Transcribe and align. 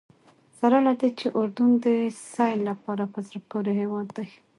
سره 0.59 0.77
له 0.85 0.93
دې 0.99 1.09
چې 1.19 1.27
اردن 1.39 1.71
د 1.85 1.85
سیل 2.33 2.59
لپاره 2.69 3.03
په 3.13 3.19
زړه 3.27 3.39
پورې 3.51 3.71
هېواد 3.81 4.07
دی. 4.17 4.27